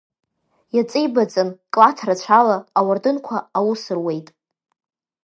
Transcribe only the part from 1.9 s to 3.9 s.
рацәала, ауардынқәа аус